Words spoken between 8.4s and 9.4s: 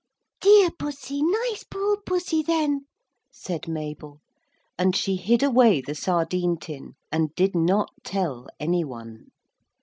any one.